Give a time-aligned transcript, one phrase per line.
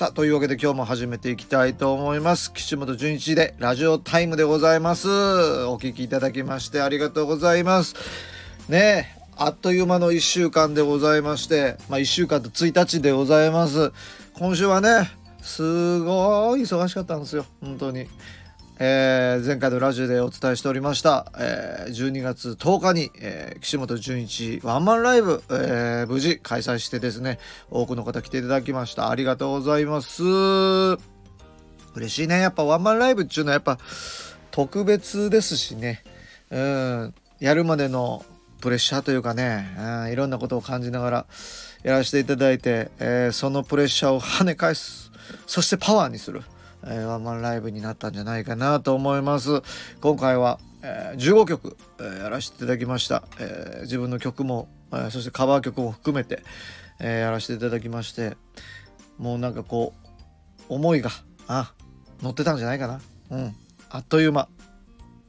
[0.00, 2.54] さあというわけで今日も始めていきたいと思います。
[2.54, 5.10] 岸本純一でラジオタイムでございます。
[5.10, 7.94] お聞きいただきましてありがとうございます。
[8.66, 13.92] ねえあっという間の1週間でございましてまあ1週間と1日でございます。
[14.32, 15.10] 今週はね
[15.42, 17.44] すごい忙しかったんですよ。
[17.60, 18.08] 本当に。
[18.82, 27.38] えー、前回のラジオでお伝えしておりました、えー、12月10日に、えー、岸本純一ワンマンライブ、えー、無事開催してですね
[27.70, 29.10] 多くの方来ていただきました。
[29.10, 30.22] ありがとうございます。
[30.24, 32.40] 嬉しいね。
[32.40, 33.76] やっぱワンマンライブっていうのはやっぱ
[34.50, 36.02] 特別ですしね。
[36.50, 37.14] うん。
[37.38, 38.24] やるまでの
[38.62, 41.26] プレッシャーというかね、うん、いろんなことを感じながら
[41.82, 45.12] やらせていただいて、え、そのプレッシャーを跳ね返す。
[45.46, 46.40] そしてパワーにする。
[46.84, 49.62] えー、ワンマンライブになったんじゃないかなと思います。
[50.00, 56.42] 今回は、えー、15曲、えー、やらせていただきました、えー、自分の曲も、えー、そしてカバー曲も含めて、
[56.98, 58.36] えー、やらせていただきまして
[59.18, 59.92] もうなんかこ
[60.68, 61.10] う思いが
[61.46, 61.72] あ
[62.22, 63.00] 乗ってたんじゃないかな。
[63.30, 63.56] うん。
[63.90, 64.48] あっという間。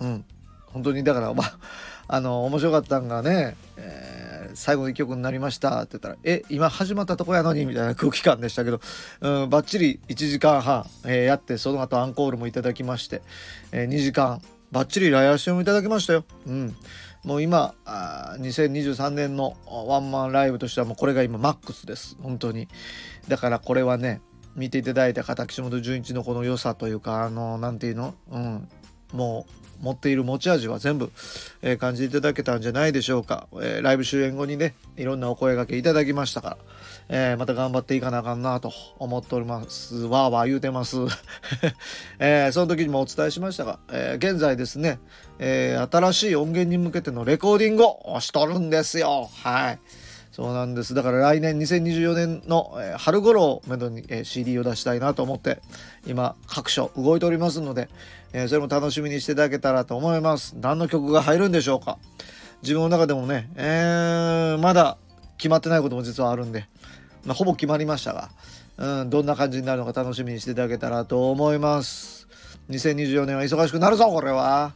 [0.00, 0.24] うん。
[0.66, 1.58] 本当にだからまあ
[2.06, 4.23] あの面白かったんがね、えー、
[4.54, 5.82] 最後の1曲になりました。
[5.82, 8.80] って言ったら「え今始まったとこやのに」みたいな空気感でしたけど、
[9.20, 13.22] うん、バッチリ1時間半、えー、やってその後アンコールもいただきまして、
[13.72, 14.40] えー、2時間
[14.72, 16.24] バッチリライアションもいただきましたよ。
[16.46, 16.74] うん。
[17.24, 22.16] もう今あ2023年のワンマンライブとしてはもうこれが今マックスです。
[22.22, 22.68] 本当に。
[23.28, 24.20] だからこれはね
[24.56, 28.14] 見ていただいた方岸本純一のこの良さというかあの何て言うの？
[28.30, 28.68] うん。
[29.14, 31.10] もう持っている持ち味は全部、
[31.62, 36.56] えー、感じていただけたんじゃないでしょうか、えー、ライブ終演後にねいろんなお声がけいただきましたから、
[37.08, 40.96] えー、また頑張っていかなあかんなと思っておりますわーわー言うてます、
[42.18, 44.98] えその時にもお伝えしましたが、え現在ですね、
[45.38, 49.28] え新しい音源に向けてのレコーディングをしとるんですよ。
[49.42, 49.78] はい。
[50.34, 50.94] そうなんです。
[50.94, 55.60] だから来年2024年の、えー、春頃をめどに、えー、CD を出したいなと思って
[56.08, 57.88] 今各所動いておりますので、
[58.32, 60.56] えー、それも楽しみにしていただけたらと思います。
[60.60, 61.98] 何の曲が入るんでしょうか
[62.62, 64.98] 自分の中でもね、えー、まだ
[65.38, 66.66] 決まってないことも実はあるんで、
[67.24, 68.30] まあ、ほぼ決まりましたが、
[68.76, 72.24] うん、どんな感じになるのか楽しみにしていただけたらと思います。
[72.70, 74.72] 2024年は忙しくなるぞこれは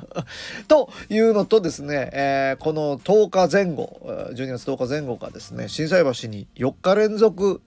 [0.68, 4.00] というのとですね、えー、この10日前後
[4.32, 7.60] 12月10日前後がですね心斎橋に4日連続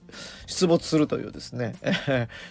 [0.46, 1.76] 出没するというですね、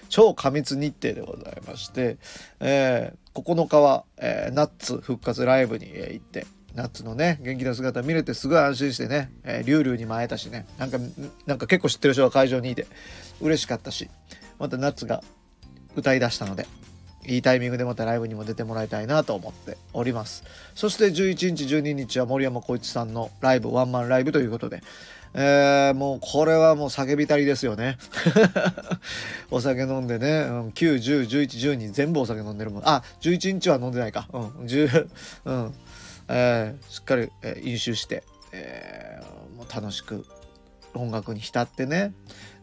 [0.10, 2.18] 超過密日程でございまして、
[2.62, 10.66] えー、9日は、えー、ナッツ復活ライブに行ってナッツのね元気な姿見れてすごい安心してね、えー、リュウリュウにも会えたしね。
[10.78, 10.98] なんか
[11.46, 12.88] なんか結構知ってる人が会場にいて
[13.42, 14.10] 嬉しかったし
[14.60, 15.24] またナッツが
[15.96, 16.66] 歌い出したので
[17.26, 20.44] いいタイミングでまたライブにも出てもらいたいなと思っております。
[20.76, 24.82] そして11日12日は森山浩一さんのライブワンマンライブということで
[25.36, 27.98] えー、もうこれはもう叫びたりですよね。
[29.50, 32.84] お酒飲んでね、うん、9、10、11、12全部お酒飲んでるもん。
[32.86, 34.28] あ11日は飲んでないか。
[34.32, 35.08] うん10
[35.46, 35.74] うん。
[36.28, 40.26] えー、しっかり、えー、飲酒して、えー、もう楽しく
[40.94, 42.14] 音楽に浸ってね。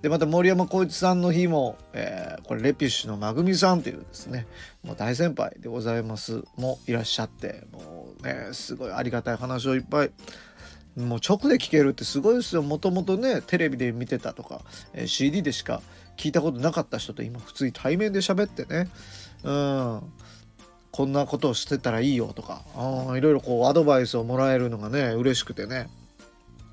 [0.03, 4.47] でまた森山浩一さんの日も、えー、これレピュッシュのまぐみさんというですね。
[4.82, 6.43] もう大先輩でございます。
[6.56, 10.10] もいらっしゃってもうねすごいありがたい話をいっぱい。
[10.97, 12.62] もう直で聞けるってすごいですよ。
[12.62, 14.62] もともとねテレビで見てたとか、
[14.94, 15.82] えー、CD でしか
[16.16, 18.88] 聞いたことなかった人と今普通に対面で喋ってね。
[19.44, 20.12] うん。
[20.93, 22.62] こんなことをしてたらいいよとか
[23.17, 25.89] いろいろこうアドバイスをもらえるのがね嬉しくてね。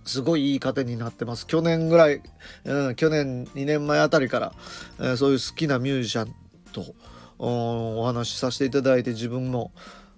[0.07, 1.45] すごいいい糧になってます。
[1.45, 2.21] 去年ぐらい、
[2.63, 4.53] うん、去年2年前あたりから、
[4.99, 6.33] えー、そういう好きなミュージシャン
[6.71, 6.95] と
[7.37, 9.71] お話しさせていただいて自分も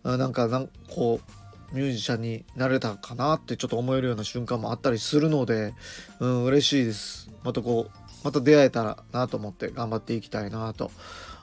[0.04, 1.20] なんかなんこ
[1.72, 5.74] うミュージシャンになれたかなってちょっと思えるような瞬間もあったりするので、
[6.20, 7.31] うん、嬉しいです。
[7.44, 10.92] またこうまた出会えたらなと思って頑張っていきたいなと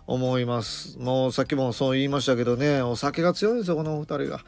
[0.06, 0.99] 思います。
[0.99, 4.41] もうさっきもそう言いましたけどねお酒が強いんですよこのお二人が。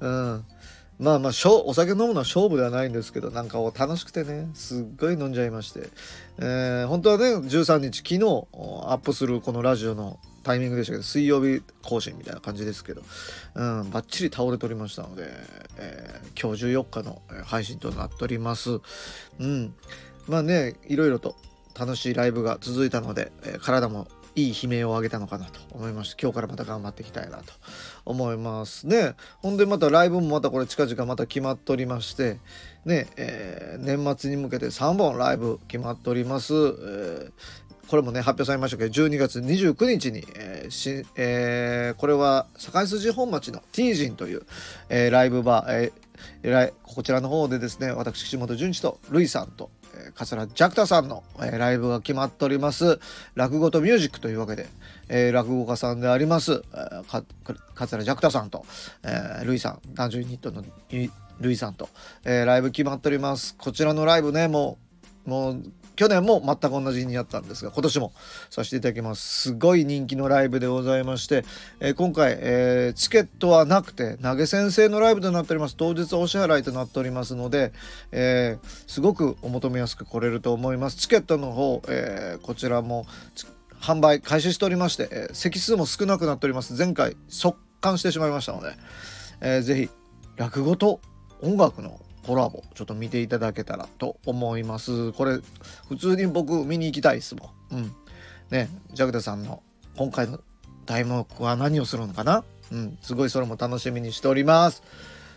[0.00, 0.44] うん。
[0.98, 1.32] まあまあ
[1.64, 5.88] お酒飲むのは勝負ではないんですけどなんか楽しくてねすっごい飲んじゃいまして、
[6.38, 8.20] えー、本当はね13日昨日
[8.88, 13.02] アップするこのラジオのタイミングでしたけど水曜日更新みたいな感じですけど、
[13.54, 15.30] うん、バッチリ倒れておりましたので、
[15.78, 18.80] えー、今日14日の配信となっております。
[19.40, 19.74] うん、
[20.28, 21.34] まあねいろいろと
[21.76, 27.52] 楽しいライブが続いたので、えー、体もいい悲鳴を上げたのかなと思いまして今日からまた頑張っていきたいなと
[28.04, 29.14] 思いますね。
[29.42, 32.38] ほんでまたライブもまたこれ近々また決まっておりまして
[32.84, 37.32] ね、えー、年末に向けて3本ライブ決まっております、えー
[37.88, 44.42] これもね発表されましたけど12月29日に、えーしえー、これは堺筋本町のティージンという、
[44.88, 45.92] えー、ライブバー、
[46.42, 49.70] えー、こちらの方でですね私岸本淳一とルイさんと、
[50.14, 53.00] 桂ジャクタさんの、えー、ライブが決まっております。
[53.34, 54.66] 落語とミュージックというわけで、
[55.08, 57.24] えー、落語家さんであります、えー、
[57.74, 58.64] 桂ジャクタさんと、
[59.02, 60.64] えー、ルイさん男女ユニットの
[61.40, 61.88] ルイさんと、
[62.24, 63.56] えー、ライブ決まっております。
[63.56, 64.78] こちらのライブねも
[65.26, 65.62] うもう
[65.96, 68.12] 去年も全く同じになったんですが今年も
[68.50, 69.42] させていただきます。
[69.42, 71.44] すごい人気のライブでございまして、
[71.80, 75.76] えー、今回、えー、チケットはなくて投げ先生のライブとなっております。
[75.76, 77.72] 当日お支払いとなっておりますので、
[78.12, 80.96] えー、すごくお求めやすく来れると思います。
[80.96, 83.06] チケットの方、えこちらも
[83.80, 86.74] 販売開始しておりまして、え席数も少なくなっております。
[86.74, 88.72] 前回速乾してしまいましたので、
[89.40, 89.90] えー、ぜひ
[90.36, 91.00] 落語と
[91.42, 95.12] 音楽のコラボちょっと見ていただけたらと思います。
[95.12, 95.38] これ
[95.88, 97.76] 普通に僕見に行きたいですもん。
[97.76, 97.92] うん。
[98.50, 99.62] ねジャクダさんの
[99.96, 100.40] 今回の
[100.86, 102.44] 題目は何をするのかな？
[102.72, 102.98] うん。
[103.02, 104.82] すごいそれも楽しみにしております。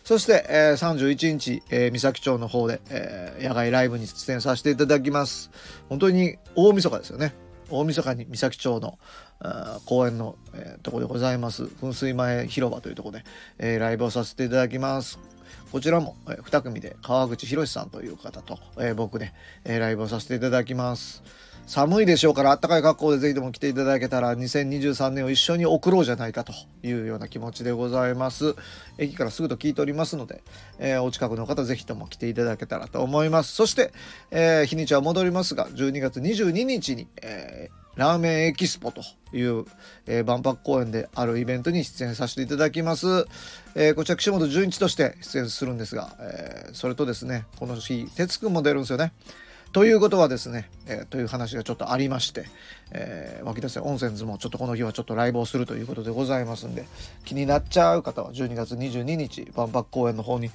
[0.04, 5.52] そして、えー、31日、えー、三崎町の方で、えー、野外ライブに出演させていただきます。
[5.90, 7.34] 本当に大晦日ですよね。
[7.70, 8.98] 大晦日に三崎町の
[9.86, 11.64] 公園の、えー、とこでございます。
[11.64, 13.26] 噴水前広場というとこで、
[13.58, 15.20] えー、ライブをさせていただきます。
[15.72, 19.34] こちらも、え、2組で川口博さんという方と、え、僕で、
[19.66, 21.24] え、ライブをさせていただきます。
[21.68, 28.56] 寒いでしょうからあったかい格好でぜひとも来ていただけたら2023年を一緒に送ろうじゃないかというような気持ちでございます。
[28.98, 30.44] 駅からすぐと聞いておりますので、
[30.80, 33.54] えー、お近くの方ぜひとも来ていただけたらと思います。
[33.54, 33.92] そして、
[34.32, 39.02] えー、日にちは戻りますが12月22日に、えラーメンエキスポと
[39.34, 39.66] いう、
[40.06, 43.26] えー、万博公園であるイベントに出演させていただきます。
[43.76, 49.14] えー、こちら岸本純一として出演するんですが、えー、それとですね、この日、哲くんも出るんですよね。
[49.74, 52.46] ということはですね、えー、という話がちょっとありまして、
[52.92, 56.86] えー、湧き出せ温泉図もちょっとこの日はちょっとライブをするということでございますんで、
[57.26, 60.52] 気になっちゃう方は12月22日、万博公園の方に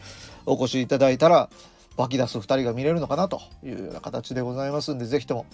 [0.46, 1.50] お越しいただいたら、
[1.96, 5.46] 湧き出す2人が見れるのかなというような形でございますんで、是非とも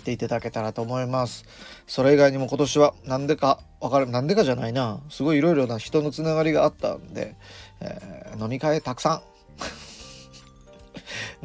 [0.00, 1.44] 来ていただけたらと思います。
[1.86, 5.00] それ以外にも今年は何でかわかる、なんでかじゃないな。
[5.10, 7.36] すごいいろいろな人のつながりがあったんで、
[7.80, 9.22] えー、飲み会たくさん。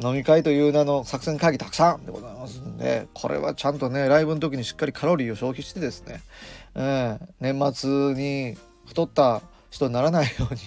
[0.02, 6.22] 飲み会という名の作戦会議たくさんでございますんで、これはちゃんとね、ライブの時にしっかりカロリーを消費してですね、
[6.74, 8.56] えー、年末に
[8.86, 10.60] 太った人にならないように、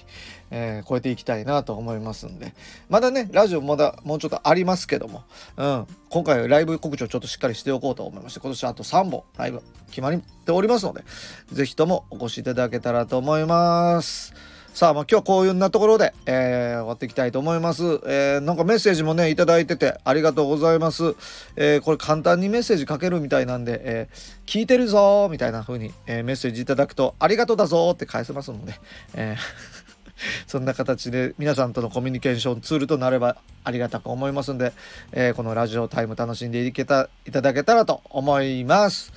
[0.51, 2.53] えー、超えていきたいなと思いますんで
[2.89, 5.23] まだねラジオまだもうちょっとありますけども、
[5.57, 11.03] うん、今回はライブ告知をちょっとしっかりしておこうと思いまして今年あと3本ライブ決まっておりますので
[11.51, 14.33] 是非ともお越しいただけたらと思います。
[14.73, 17.83] さあ、まあ、今日こういうなところで、えー、終わっていきたいと思います。
[18.05, 21.15] えー、なんかメッセージもね、いただいててありがとうございます。
[21.57, 28.73] えー、これ簡単にメッセージ書けるみたいなんで、えー、聞いてるぞみたいな風に、えー、メッセージいただくと、ありがとうだぞって返せますので、
[29.15, 29.79] えー
[30.47, 34.73] そんな形で皆さんとのコミュニケーションツールとなればありがたく思いますんで、
[35.11, 39.11] えー、このラジオタイム楽しんでいけたいただけたらと思います。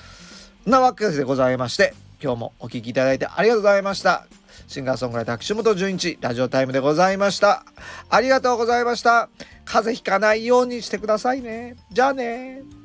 [0.67, 4.27] なわけでございまして今日もお聴きいただいてありがとうございました。
[4.69, 7.65] シンガーソングライター岸本純一ラジオタイムでございました。
[8.09, 9.29] ありがとうございました。
[9.65, 11.77] 風邪ひかないようにしてくださいね。
[11.91, 12.82] じゃあね